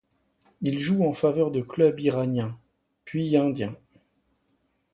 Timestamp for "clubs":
1.61-1.99